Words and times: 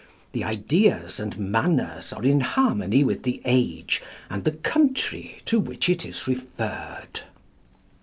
The 0.31 0.43
ideas 0.43 1.19
and 1.19 1.37
manners 1.37 2.11
are 2.11 2.23
in 2.25 2.39
harmony 2.39 3.03
with 3.03 3.21
the 3.21 3.39
age 3.45 4.01
and 4.31 4.45
the 4.45 4.51
country 4.51 5.43
to 5.45 5.59
which 5.59 5.89
it 5.89 6.03
is 6.07 6.27
referred." 6.27 7.19